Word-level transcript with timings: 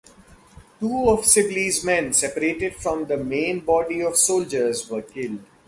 Two 0.79 1.11
of 1.11 1.27
Sibley's 1.27 1.83
men, 1.83 2.11
separated 2.11 2.75
from 2.75 3.05
the 3.05 3.17
main 3.17 3.59
body 3.59 4.01
of 4.01 4.15
soldiers 4.17 4.89
were 4.89 5.03
killed. 5.03 5.43